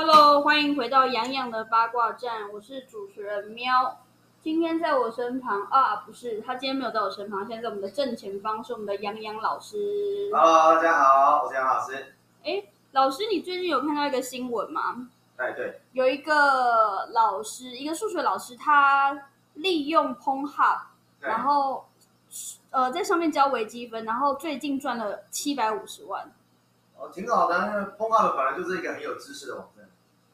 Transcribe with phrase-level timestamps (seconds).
[0.00, 3.98] Hello，欢迎回到洋洋的八卦站，我是主持人喵。
[4.40, 10.30] 今天在我身旁啊，不是，他今天没有在我身旁，现在在我们的正前方是我们的洋洋老师。
[10.32, 12.14] Hello，大家好，我是杨老师。
[12.44, 15.08] 哎，老师，你最近有看到一个新闻吗？
[15.36, 19.20] 哎，对，有一个老师，一个数学老师，他
[19.54, 20.80] 利用 p o n h u b
[21.22, 21.88] 对然后
[22.70, 26.30] 呃在上面教微积分，然后最近赚了七百五十万，
[26.98, 29.88] 哦，挺好的，因为 p o n h u b 本来就是一个很有知识的网站。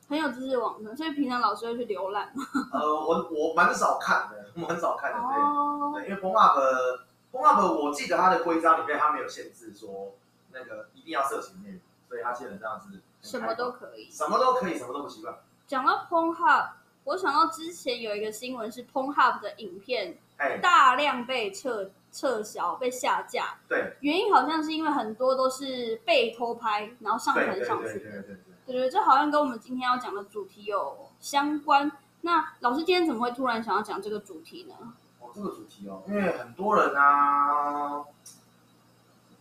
[0.09, 2.45] 很有知识的网站，所以平常老师会去浏览吗。
[2.73, 5.43] 呃，我我蛮少看的， 我很少看的，对。
[5.43, 10.13] 哦，对，因为 p o n h u b p o n h u b 我记得它的规章里面它没有限制说
[10.53, 14.11] 那个一定要色情内容，所以它基本上是很什么都可以。
[14.11, 15.35] 什么都可以，什么都不习惯。
[15.67, 16.69] 讲到 p o n h u b
[17.05, 27.99] 我想到之前有一个新闻是 p o n h u b 的影片哎，大量被撤撤销、被下架，对，原因好像是因为很多都是被偷拍，然后上传上去的。
[27.99, 28.37] 对对对对。
[28.67, 31.91] 对对，这好像跟我们今天要讲的主题有相关。
[32.21, 34.75] 那老师今天怎么会突然想要讲这个主题呢？
[35.21, 38.05] 哦，这个主题哦，因为很多人啊，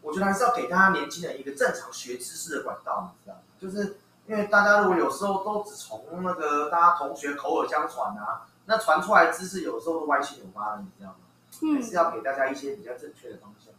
[0.02, 3.42] 我觉得还是要给大家年轻人一个正常学知识的管道，你知道吗？
[3.62, 11.16] 就是因为大家如果有时候都只从那个大家同学口耳相传啊，那传出来的知识有时候都歪七扭八的，你知道吗？
[11.64, 13.74] 嗯还是要给大家一些比较正确的方向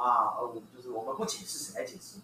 [0.00, 0.34] 啊。
[0.38, 2.18] 呃，就是我们不解释，谁来解释？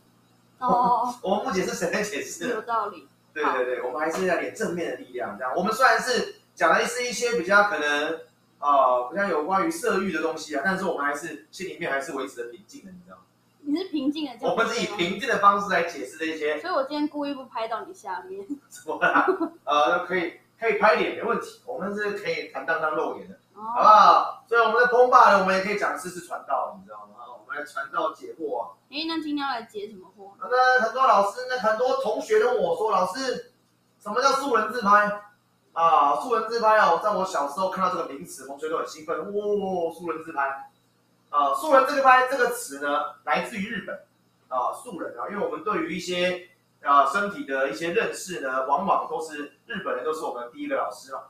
[0.58, 2.48] 哦， 我们不解释，谁来解释？
[2.48, 3.06] 有道理。
[3.32, 5.36] 对对对，我们还是要点正面的力量。
[5.38, 8.20] 这样，我们虽然是讲的是一些比较可能
[8.58, 13.22] 呃比较有关于色欲的东西啊，但是我们还是心里面还是维持着平静的，你知道吗？
[13.62, 18.44] 你是平静的我们是以平静的方式来解释这些所以我今天故意不拍到你下面。
[18.70, 19.26] 什么啊，
[19.64, 24.44] 呃，可以可以拍脸没问题，我们是可以坦荡荡露脸的，好不哦，好？
[24.48, 27.24] 所以我们的通霸呢，我们也可以讲知识传道，你知道吗？
[27.38, 28.68] 我们来传道解惑啊。
[28.90, 30.32] 哎，那今天要来解什么惑？
[30.40, 33.52] 那很多老师，那很多同学都问我说：“老师，
[33.98, 35.22] 什么叫素人自拍？”
[35.72, 40.70] 啊，素人自拍哦，在我小时候看到这个名词，同学都很兴奋，哇、素人自拍。
[41.28, 44.04] 啊，素人自拍这个词呢，来自于日本。
[44.48, 46.48] 啊，素人啊，因为我们对于一些
[46.82, 51.20] 啊身体的一些认识呢，往往都是日本人都是我们的第一个老师嘛。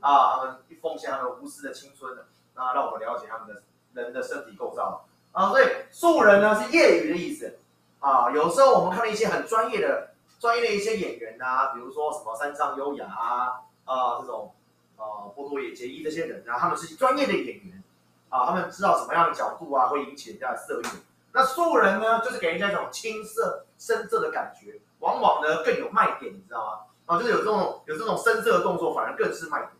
[0.00, 3.62] 啊，他们奉献他们无私的青春的，啊，让我们了解他们的
[3.94, 5.04] 人的身体构造。
[5.32, 7.58] 啊，所以素人呢是业余的意思。
[8.00, 14.54] 啊，有时候我们看到一些很专业的、专业的一些演员啊，比如说什么山上优雅啊，啊这种
[14.96, 17.82] 啊波多野结衣这些人啊，他们是专业的演员
[18.28, 20.86] 啊，他们知道什么样的角度啊会引起人家的色欲。
[21.32, 26.78] 那素人呢，就是给人家一种青涩、深色的感觉，往往呢更有卖点，你知道吗？
[27.08, 29.70] 啊，就是有这种有这种深色的动作，反而更是卖点。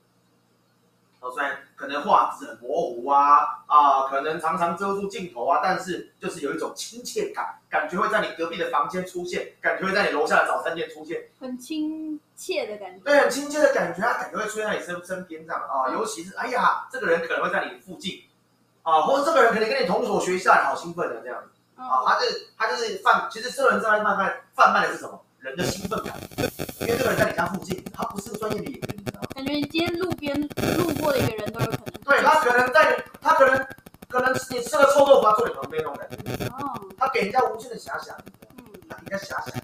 [1.21, 13.05] 哦，虽然可能画质很模糊啊，啊，可能常常遮住镜头啊，但是就是有一种亲切感，感觉会在你隔壁的房间出现，感觉会在你楼下的早餐店出现，很亲切的感觉。
[13.05, 18.23] 对，很亲切的感觉，它感觉会出现在你身身边这样啊，尤其是哎呀，这个人可能会在你附近
[18.85, 21.43] 啊，或者这个人可能跟你同所学校，好兴奋的这样
[21.77, 25.21] 啊，哦，他就是他就是贩，其实这个人在贩卖贩卖的是什么？
[25.41, 26.15] 人的兴奋感，
[26.81, 29.29] 因为这个人在你家附近，他不是个专业的演员，你知道吗？
[29.35, 32.01] 感觉你今天路边路过的一个人都有可能。
[32.05, 33.67] 对他可能在你，他可能
[34.09, 38.17] 可能你吃个臭豆腐，他坐你旁边那种感觉，哦，他给人家无限的遐想，
[38.57, 39.63] 嗯，他给人家遐想。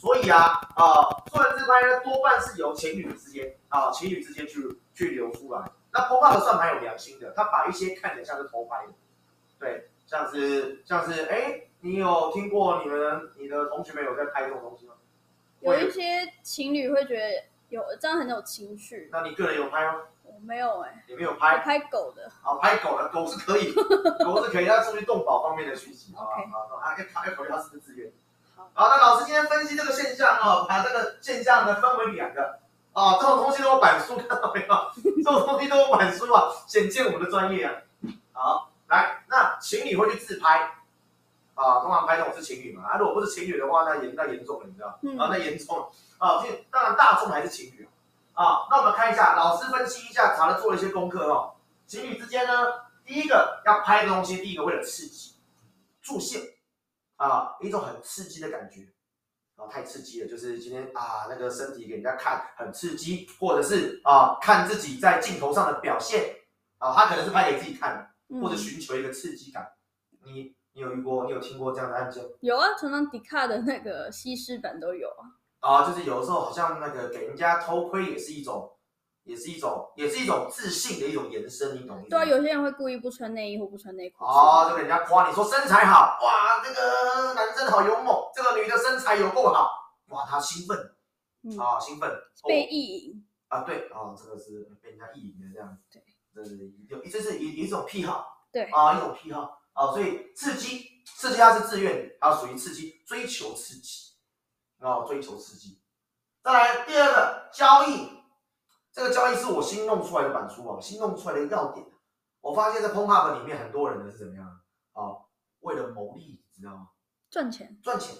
[0.00, 4.62] 所以啊啊，素人自拍呢，多半是由情侣之间啊，情侣之间去
[4.94, 5.60] 去流出来。
[5.90, 8.92] 那 p o p 算蛮有良心的，他把一些看起来像是偷拍的，
[9.58, 14.94] 对，像是像是哎，你有听过你们你的同学们有在拍这种东西吗？
[15.60, 20.02] 有一些情侣会觉得有这样很有情趣，那你个人有拍吗？
[20.24, 21.58] 我没有哎、我你没有拍？
[21.58, 22.30] 拍狗的。
[22.42, 23.72] 好，拍狗的狗是可以，
[24.24, 28.12] 狗是可以，要注意动保方面的讯息啊 OK 啊啊，要要考虑它是不是自愿。
[28.54, 32.58] 好，好，那老师今天分析这个现象啊，把这个现象呢分为两个
[32.92, 34.74] 啊，这种东西都有板书，看到没有？
[35.24, 37.72] 这种东西都有板书啊，显见我们的专业啊。
[38.32, 40.70] 好，来，那情侣会去自拍
[41.58, 44.96] 啊，通常拍这种是情侣嘛，啊，如果不是情侣的话，那严那严重了，你知道？
[45.02, 47.84] 嗯啊，那严重了啊，这当然大众还是情侣
[48.32, 48.44] 啊。
[48.44, 51.54] 啊，那我们看一下，老师分析一下，查了做了一些功课哦。
[51.86, 52.52] 情侣之间呢，
[53.04, 55.34] 第一个要拍的东西，第一个为了刺激，
[56.00, 56.40] 助兴
[57.16, 58.82] 啊，一种很刺激的感觉
[59.56, 66.36] 啊，太刺激了，就是今天啊那个身体给人家看很刺激，或者是啊看自己在镜头上的表现
[66.78, 69.72] 啊，他可能是拍给自己看或者寻求一个刺激感。
[70.24, 72.30] 你你有遇过，你有听过这样的案件吗？
[72.38, 75.26] 有啊，常常迪卡的那个西施版都有啊。
[75.58, 78.70] 啊，就是有的时候好像那个给人家偷窥也是一种，
[79.24, 82.04] 也是一种，也是一种自信的一种延伸，你懂吗？
[82.08, 84.24] 对啊，有些人会故意不穿内衣或不穿内裤。
[84.24, 89.68] 啊，就给人家夸你说身材好，哇，这个男生好勇猛，这个女的身材有够好，
[90.10, 90.78] 哇，他兴奋，
[91.42, 92.08] 嗯啊，兴奋，
[92.46, 104.14] 被哦意淫，啊，对啊，这个是被人家意淫的这样子，对，这是有这是一一种癖好对，啊，一种癖好啊，所以刺激刺激它是自愿的，它属于刺激，追求刺激，
[104.80, 105.80] 啊，追求刺激。
[106.42, 108.10] 再来第二个交易，
[108.92, 111.86] 这个交易是我新弄出来的板书啊，新弄出来的要点。
[112.40, 114.46] 我发现在 p o n h u b 里面很多人呢是怎么样
[114.92, 115.14] 啊？
[115.60, 116.88] 为了牟利，你知道吗？
[117.30, 118.16] 赚钱，赚钱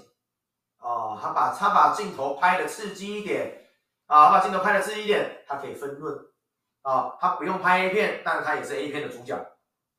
[0.77, 3.69] 啊，他把他把镜头拍的刺激一点
[4.07, 6.17] 啊，他把镜头拍的刺激一点，他可以分润
[6.83, 9.37] 啊，他不用拍 A 片，但是他也是 A 片的主角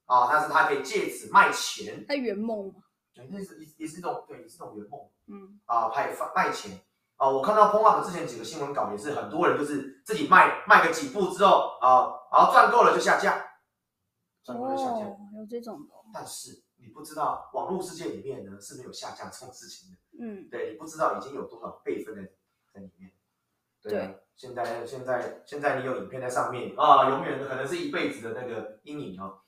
[0.09, 2.81] 啊，但是他可以借此卖钱，他圆梦嘛，
[3.13, 6.81] 对，那是也也是一种对，也是一种圆梦嗯，啊，拍卖钱
[7.17, 13.51] 啊，我看到 p o n h u b 之前几个新闻稿也是很多人就是自己卖卖个几步之后啊，然后赚够了就下架，
[14.43, 15.05] 赚够了就下架。
[15.05, 15.79] 哦，有这种
[16.11, 19.97] 但是你不知道，网络世界里面呢是没有下架这种事情的。
[20.19, 22.23] 嗯，对，你不知道已经有多少备份在
[22.73, 23.11] 在里面。
[23.83, 29.39] 对啊，对现在现在现在你有影片在上面啊，永远可能是一辈子的那个阴影哦。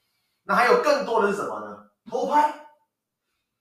[0.52, 1.78] 那还有更多的是什么呢？
[2.10, 2.54] 偷拍。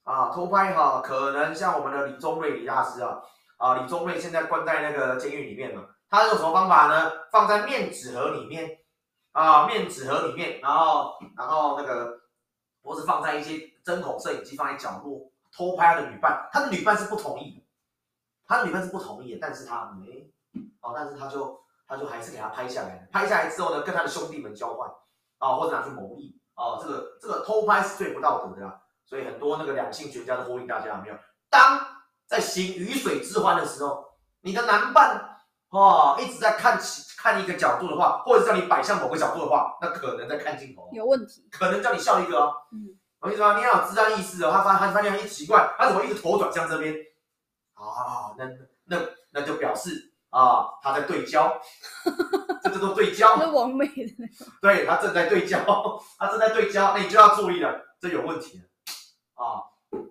[0.02, 3.22] 啊，偷拍哈、可能像我们的李宗瑞李大师啊，
[3.58, 7.12] 啊，李宗瑞现在关在那个监狱里面嘛，他用什么方法呢？
[7.30, 8.76] 放在面纸盒里面
[9.30, 12.18] 啊，面纸盒里面，然后然后那个
[12.82, 17.64] 或是放在一些针孔摄影机放在角落偷拍他的女伴，他的女伴是不同意的，
[18.48, 20.28] 他的女伴是不同意的，但是他没
[20.80, 21.56] 哦，但是他就
[21.86, 24.90] 他就还是给他拍下来，拍下来之后呢，跟他的兄弟们交换
[25.38, 26.39] 啊，或者拿去牟利。
[26.60, 31.14] 啊，这个这个偷拍是最不道德的啦，所以很多那个两性学家都呼吁大家有没有？
[31.48, 31.80] 当
[32.26, 34.04] 在行鱼水之欢的时候，
[34.42, 35.38] 你的男伴
[35.70, 42.52] 哦一直在看其看一个角度的话，或者是叫你摆向某个角度的话，那可能在看镜头，有问题，可能叫你笑一个哦。
[42.72, 43.56] 嗯，懂意思吗？
[43.56, 44.50] 你要有自然意识哦。
[44.52, 46.94] 他发他发现一奇怪，他怎么一直头转向这边？
[47.74, 48.44] 啊，那
[48.84, 51.60] 那那就表示啊他在对焦，
[52.62, 53.46] 这叫做对焦那。
[53.46, 55.58] 是完美的那种，对他正在对焦，
[56.18, 59.62] 他正在对焦，那你就要注意了，这有问题了啊。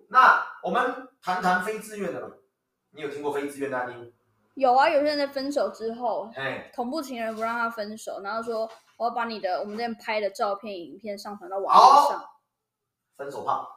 [0.08, 2.28] 那我们谈谈非自愿的吧。
[2.92, 4.12] 你有听过非自愿的案例？
[4.54, 8.68] 有啊，有些人在分手之后，哎，恐怖情人不让他分手，然后说
[8.98, 12.24] 我要把你的我们之前拍的照片、影片上传到网络上，
[13.16, 13.76] 分手炮。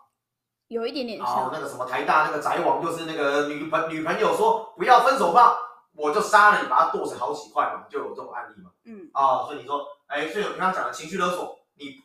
[0.68, 5.56] 有一点点哦，像，那个什么台大那个宅网，就是那个女朋女朋友说不要分手炮，
[5.96, 8.72] 我就杀了你，把它剁成好几块嘛，就有这种案例嘛。
[8.86, 11.96] 嗯，啊、所以你说，哎，所以我刚刚讲的情绪勒索，你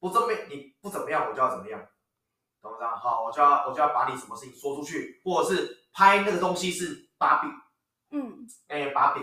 [0.00, 1.80] 不正面你不怎么样，我就要怎么样，
[2.60, 2.88] 懂不懂？
[2.88, 7.50] 好，我就要我就要把你什么事情说出去，或者是拍那个东西是把柄，
[8.10, 9.22] 嗯，哎，把柄。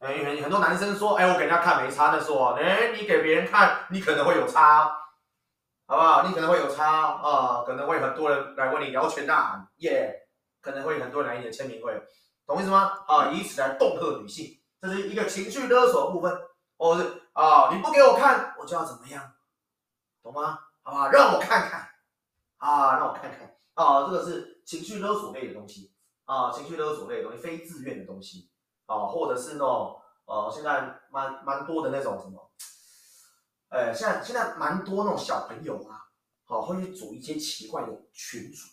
[0.00, 4.84] 哎，很很多男生说，哎，我给人家看没差，那说，哎，你给别人看，你可能会有差，
[5.86, 6.26] 好不好？
[6.26, 10.14] 你可能会有差啊、可能会很多人来问你聊拳呐，耶、
[10.60, 11.94] 可能会很多人来你的签名会，
[12.46, 13.04] 懂意思吗？
[13.06, 16.32] 啊，以此来恫吓女性，这是一个情绪勒索的部分，
[16.76, 19.32] 或者是啊，你不给我看，我就要怎么样，
[20.22, 20.58] 懂吗？
[20.82, 21.08] 好不好？
[21.08, 21.88] 让我看看，
[22.58, 25.94] 啊，让我看看，啊，这个是情绪勒索类的东西，
[26.26, 28.50] 啊，情绪勒索类的东西，非自愿的东西，
[28.86, 32.50] 啊，或者是那种呃，现在蛮蛮多的那种什么，
[33.70, 36.04] 呃，现在现在蛮多那种小朋友啊，
[36.44, 38.68] 好、会去组一些奇怪的群组，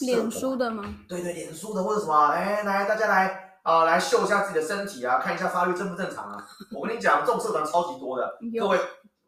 [0.00, 0.84] 脸书的吗？
[1.08, 6.46] 对对，脸书的或者什么，哎，来大家来啊、来秀一下自己的身体啊，看一下发育正不正常啊。
[6.72, 8.78] 我跟你讲，这种社团超级多的，各，位，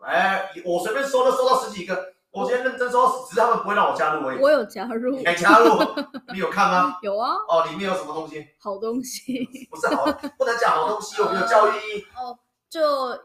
[0.05, 4.39] 哎，我随便收都收到十几个，我今天认真说，只是他们不会让我加入而已。
[4.41, 5.83] 我有加入你，还加入？
[6.33, 6.99] 你有看吗？
[7.03, 8.47] 有啊，哦，里面有什么东西？
[8.61, 10.05] 好东西，不是好，
[10.37, 12.05] 不能讲好东西，有没有教育意义？
[12.17, 12.39] 哦，
[12.71, 12.81] 就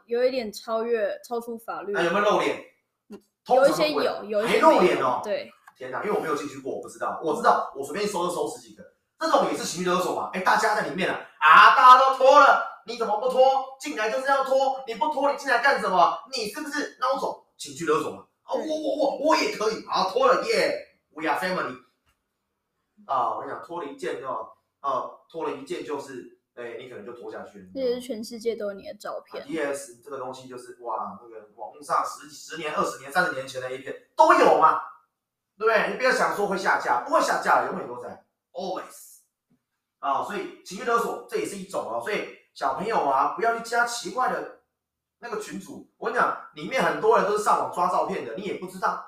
[0.07, 2.59] 有一点超越、超出法律那、，有没有露脸？
[3.49, 5.21] 有一些有，有一些没有露脸哦。
[5.23, 7.19] 对，天哪，因为我没有进去过，我不知道。
[7.23, 8.83] 我知道，我随便搜就搜十几个，
[9.19, 10.29] 这种也是情绪勒索嘛。
[10.33, 13.65] 哎，大家在里面啊，啊，大家都脱了，你怎么不脱？
[13.79, 16.17] 进来就是要脱，你不脱你进来干什么？
[16.31, 17.43] 你是不是孬种？
[17.57, 18.25] 情绪勒索嘛。
[18.43, 20.77] 啊，我我我我也可以，啊，脱了耶
[21.15, 21.77] ，We are family。
[23.05, 24.49] 啊，我跟你讲，脱了一件哦，
[24.79, 27.65] 啊，脱了一件就是，哎，你可能就脱下去了。
[27.73, 34.79] 这也是全世界都有你的照片，Yes，这个东西就是哇，那个网络上十十年、二十年、三十年前的 A 片都有嘛，
[35.57, 35.91] 对不对？
[35.91, 39.13] 你不要想说会下架，不会下架，永远都在，always。
[39.99, 44.59] 啊，所以情绪勒索这也是一种哦，所以小朋友啊，不要去加奇怪的
[45.19, 45.89] 那个群组。
[45.97, 49.05] 我跟你讲，里面很多人都是上网抓照片的，你也不知道，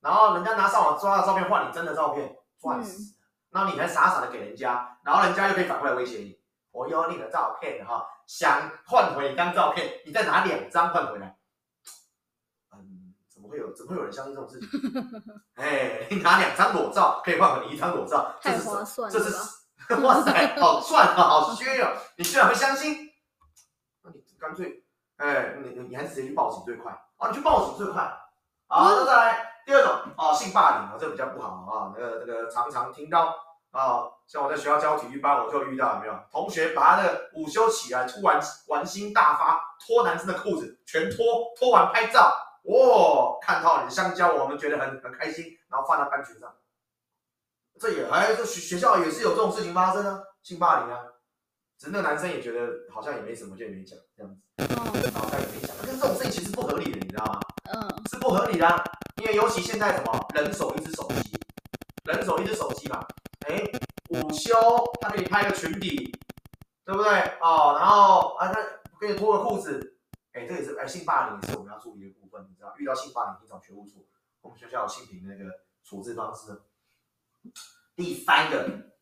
[0.00, 3.18] 然后人家拿上网抓的照片换你真的照片，赚死了。
[3.50, 6.40] 然后你还傻傻的给人家，然后人家又可以反过来威胁你，
[6.72, 11.36] 我有你的照片哈，想换回一张照片，你再拿两张换回来。
[13.72, 14.68] 嗯，怎么会有怎么会有人相信这种事情？
[15.56, 19.34] 哎，你拿两张裸照可以换回你一张裸照，这太划算这是？
[20.02, 21.92] 哇塞，好赚啊，好削哦！
[22.16, 23.10] 你居然会相信？
[24.02, 24.82] 那你干脆，
[25.16, 27.28] 哎，你你你还是直接去报警最快啊！
[27.28, 28.02] 你去报警最快。
[28.68, 31.92] 好，那再来第二种啊，性霸凌啊，这比较不好啊。
[31.94, 33.34] 那个那个常常听到
[33.72, 46.54] 啊，像我在学校教体育班，我就遇到有没有同学把他的午休起来，突然玩心大发，脱男生的裤子，全脱，脱完拍照，哇，看到你的香蕉，我们觉得很很开心，然后放在班群上。
[47.80, 51.00] 这也还这学学校也是有这种事情发生啊，性霸凌啊，
[51.78, 57.40] 只是那个男生也觉得好像也没什么，就也没讲这样子，然后他也没讲，但是这种事情其实不合理的，你知道吗？
[57.72, 58.84] 嗯，是不合理的，
[59.16, 61.32] 因为尤其现在什么人手一只手机，
[62.04, 63.04] 人手一只手机嘛，
[63.48, 63.60] 哎，
[64.10, 64.54] 午休
[65.00, 66.12] 他给你拍个群底，
[66.84, 67.10] 对不对？
[67.40, 68.60] 哦，然后啊他
[69.00, 69.96] 给你脱个裤子，
[70.32, 74.06] 哎，这也是哎性霸凌也是我们要注意的部分，你知道，遇到性霸凌，你找学务处，
[74.40, 76.62] 我们学校有性平那个处置方式。
[77.94, 78.92] 第三个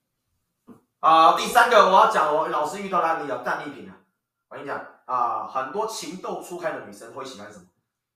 [0.99, 3.97] 啊，第三个我要讲我老师遇到的案例啊，战利品啊，
[4.49, 7.67] 我跟你讲啊，很多情窦初开的女生会喜欢什么？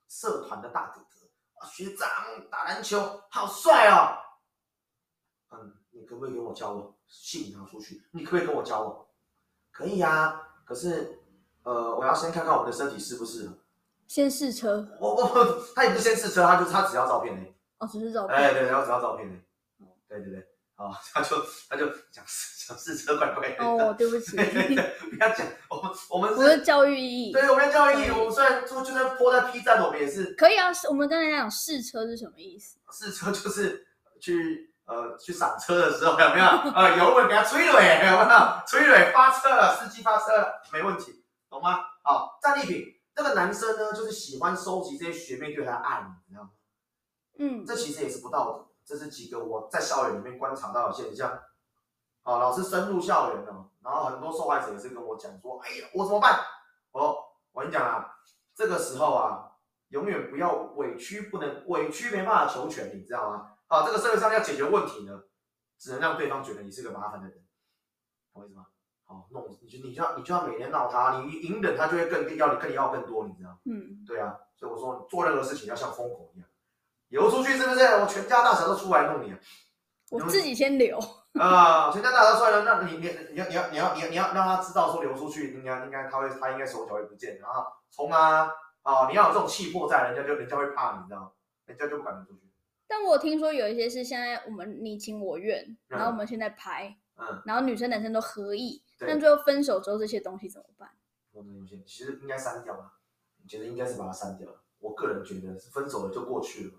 [0.08, 2.08] 社团的大哥哥啊，学长
[2.50, 4.18] 打篮球好帅哦。
[5.50, 6.94] 嗯，你可不可以跟我交往？
[7.06, 9.06] 信拿出去，你可不可以跟我交往？
[9.70, 11.23] 可以呀，可是
[11.64, 13.54] 呃，我要先看看我们的身体适不适合。
[14.06, 14.86] 先试车。
[15.00, 17.42] 我我他也不是先试车，他就他只要照片呢。
[17.78, 18.36] 哦，只是照片。
[18.36, 19.34] 哎，对，然后只要照片呢。
[20.06, 21.36] 对对对，好，他就
[21.68, 22.24] 他就讲
[22.68, 23.64] 讲试车怪怪的。
[23.64, 27.32] 哦， 对不起，不要讲，我们我们是教育意义。
[27.32, 28.10] 对，我们教育意义。
[28.10, 30.66] 我们虽然说就算泼在 P 站，我们也是可以啊。
[30.88, 32.76] 我们刚才讲试车是什么意思？
[32.92, 33.84] 试车就是
[34.20, 36.46] 去呃去赏车的时候有没有？
[36.46, 38.38] 呃，油门给他吹了哎，有没有？
[38.68, 41.78] 吹了发车了，司机发车了，没问题，懂吗？
[42.02, 42.84] 好，战利品。
[43.14, 46.50] 这个男生呢，就是喜欢收集这些学妹对他的爱，你知道吗？
[47.38, 48.68] 嗯，这其实也是不道德。
[48.84, 51.40] 这是几个我在校园里面观察到的现象。
[52.22, 56.40] 好，老师深入校园了，然后很多受害者也是跟我讲说：“哎呀，我怎么办？”
[56.92, 57.16] 哦
[57.52, 58.04] 我跟你讲啊，
[58.54, 59.52] 这个时候啊，
[59.88, 63.52] 永远不要委屈，不能委屈没办法求全，你知道吗？
[63.68, 65.22] 好，这个社会上要解决问题呢，
[65.78, 67.46] 只能让对方觉得你是个麻烦的人，
[68.32, 68.66] 懂我意思吗？
[69.04, 73.58] 好，弄你就你就要你就要每天闹他，你隐忍他就会更要你跟你要更多，你知道？
[73.66, 76.48] 嗯，对啊，所以我说做任何事情要像疯狗一样。
[77.08, 77.84] 流出去是不是？
[77.84, 79.34] 我全家大小都出来弄你。
[80.10, 80.98] 我自己先流
[81.40, 81.90] 啊！
[81.90, 88.48] 全家大小出来了，那你你你要你要你要你要你要让他知道说流出去，应该应该他会他应该手脚会不见，然后冲啊
[88.82, 89.08] 啊！
[89.08, 91.34] 你要有这种气魄在，人家就人家会怕你，知道？
[91.66, 92.40] 人家就不敢流出去。
[92.86, 100.88] 但我听说有一些是现在我们你情我愿，然后我们现在拍，嗯，然后女生男生都合意，但最后分手之后这些东西怎么办？
[101.32, 102.92] 分手东西其实应该删掉吧？
[103.42, 104.48] 你觉得应该是把它删掉？
[104.78, 106.72] 我个人觉得是分手了就过去了。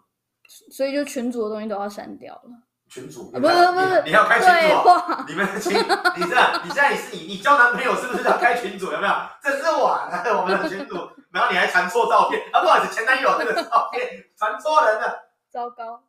[0.48, 2.52] 所以就群主的东西都要删掉了。
[2.88, 8.92] 群主不不不是，你要开群主，你们群，你这样，你现在也是你你交男朋友是不是要开群主？
[8.92, 9.14] 有没有？
[9.42, 10.96] 这是我的我们的群主，
[11.34, 12.62] 然后你还传错照片啊？
[12.62, 16.04] 不好意思，前男友那个照片传错人了，糟糕，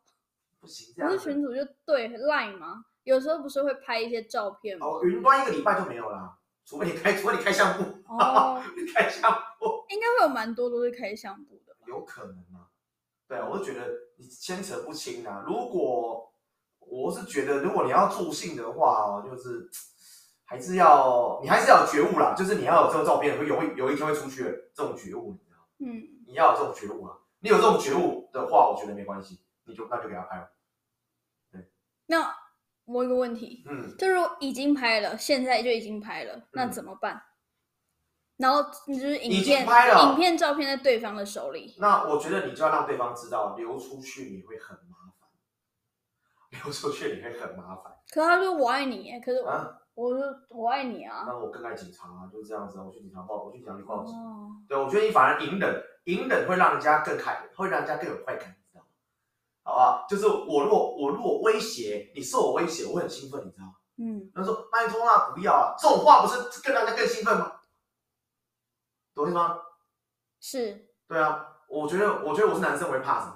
[0.59, 1.11] 不行这样。
[1.11, 2.85] 不是群主就对 Line 吗？
[3.07, 4.85] 有时候不是会拍一些照片吗？
[4.85, 8.61] 哦，云端一个礼拜就没有啦，除非你开，除非你开相簿，哦，
[8.93, 12.67] 开相簿， 应该会有蛮多都是开相簿的，有可能啊。
[13.27, 13.87] 对啊，我就觉得。
[14.19, 15.43] 你牵扯不清啊！
[15.45, 16.33] 如果
[16.79, 19.69] 我是觉得，如果你要助兴的话哦，就是
[20.43, 27.15] 还是要你还是要有觉悟啦，就是你要有这个照片会有有一天会出去的这种觉悟，你知道嗯，你要有这种觉悟啊！
[27.41, 30.49] 你有这种觉悟的话，我觉得没关系，你就那就给他拍了。
[31.51, 31.69] 对，
[32.07, 32.35] 那
[32.87, 37.21] 我有个问题，嗯，就是已经拍了，现在就已经拍了，那怎么办？
[38.37, 41.75] 然后你就是影片，影片、照片在对方的手里。
[41.79, 45.29] 那我觉得你就要让对方知道，流出去你会很麻烦，
[46.63, 47.93] 流出去你会很麻烦。
[48.09, 51.25] 可是他说我爱你，可是啊，我说我爱你啊。
[51.27, 52.83] 那我更爱警察啊，就是这样子啊。
[52.85, 54.15] 我去警察报，我去警察局报警。
[54.69, 58.55] 对，我觉得你反而隐忍，隐忍会让人家更开，会让人家更有快感？
[59.67, 60.05] 好不好？
[60.07, 63.73] 就是我如果我如果威胁你，受我威胁，我会很兴奋，你知道吗？
[63.97, 64.31] 嗯。
[64.33, 67.51] 他说拜托啊，不要啊，这种话不是更让人家更兴奋吗？
[69.13, 69.59] 懂意思吗？
[70.39, 73.33] 是，对啊，我觉得，我觉得我是男生，我会怕什么？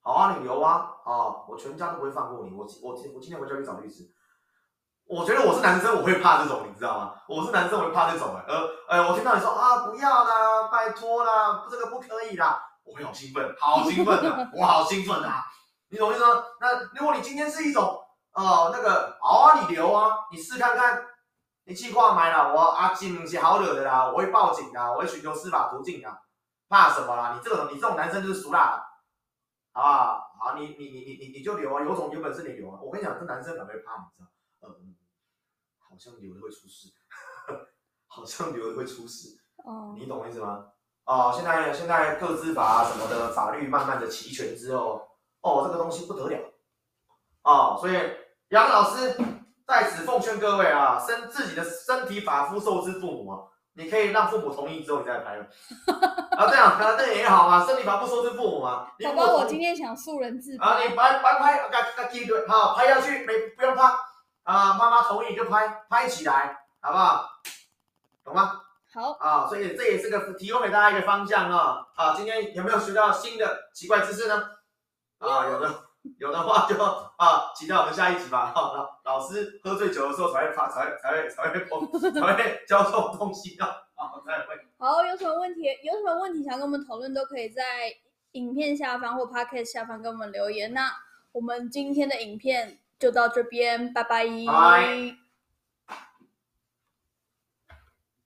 [0.00, 2.54] 好啊，你留啊，啊，我全家都不会放过你。
[2.54, 4.04] 我我我今天回家去找律师。
[5.06, 7.14] 我觉得我是男生，我会怕这种，你知道吗？
[7.26, 8.28] 我是男生，我会怕这种。
[8.46, 15.44] 呃，呃，我听到你说啊，不要啦，拜托啦，这个不可以啦，我会好兴奋，好兴奋的， 我好兴奋啊！
[15.90, 16.42] 你懂意思吗？
[16.60, 17.98] 那如果你今天是一种，
[18.32, 21.04] 呃，那个，好啊，你留啊，你试看看。
[21.64, 26.08] 你气挂买了，我阿金是好惹的啦，我会报警的，我会寻求司法途径的，
[26.66, 27.34] 怕什么啦？
[27.36, 28.82] 你这种你这种男生就是俗辣，
[29.74, 30.20] 好不好？
[30.40, 32.80] 好，你你你你你你就留啊，有种有本事你留啊！
[32.80, 34.68] 我跟你讲，这男生可能会怕，你知道？
[34.80, 34.96] 嗯，
[35.78, 36.88] 好像留的会出事，
[38.08, 40.64] 好像留的会出事，哦，你懂我意思吗？
[41.08, 45.00] 哦，现在现在各自法啊什么的法律慢慢的齐全之后，
[45.40, 46.38] 哦，这个东西不得了，
[47.44, 47.98] 哦，所以
[48.50, 49.16] 杨老师
[49.66, 53.40] 在此奉劝各位啊，身自己的身体发肤受之父母啊，
[53.72, 55.46] 你可以让父母同意之后你再拍了，
[56.36, 60.88] 啊这样啊这也好啊，身体发肤受之父母嘛，你宝宝，我今天想素人自啊，拍。
[60.88, 63.98] 你拍拍拍，嘎嘎记对，好，拍下去，没不用怕，
[64.42, 67.24] 啊，妈妈同意就拍，拍起来，好不好？
[68.22, 68.60] 懂吗？
[68.92, 71.86] 好，啊，所以这也是个提供给大家一个方向啊。
[71.94, 74.34] 啊，今天有没有学到新的奇怪知识呢？
[75.18, 75.74] 啊，有的，
[76.18, 78.50] 有的话就啊，期待我们下一集吧。
[78.54, 83.68] 好、老老师喝醉酒的时候才会发，才会才会才会疯，才会教这种东西啊。
[83.94, 84.54] 好，再会。
[84.78, 85.64] 好，有什么问题？
[85.82, 87.94] 有什么问题想跟我们讨论，都可以在
[88.32, 90.72] 影片下方或 podcast 下方跟我们留言。
[90.72, 90.90] 那
[91.32, 94.24] 我们今天的影片就到这边，拜拜。
[94.46, 95.16] 拜